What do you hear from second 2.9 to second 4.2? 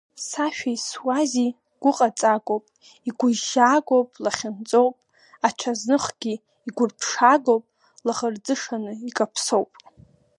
игәыжьжьагоуп,